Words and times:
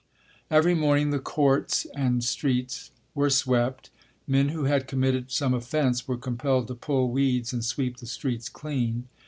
Every 0.49 0.73
morning 0.73 1.11
the 1.11 1.19
"courts" 1.19 1.85
and 1.95 2.23
streets 2.23 2.89
were 3.13 3.29
swept. 3.29 3.91
Men 4.25 4.49
who 4.49 4.63
had 4.63 4.87
committed 4.87 5.29
some 5.29 5.53
offense 5.53 6.07
were 6.07 6.17
compelled 6.17 6.69
to 6.69 6.73
pull 6.73 7.11
weeds 7.11 7.53
and 7.53 7.63
sweep 7.63 7.97
the 7.97 8.07
streets 8.07 8.49
clean. 8.49 9.07